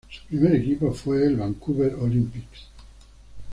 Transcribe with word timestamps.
Su 0.09 0.25
primer 0.25 0.55
equipo 0.55 0.91
fue 0.91 1.23
el 1.23 1.35
Vancouver 1.35 1.93
Olympics. 1.93 2.61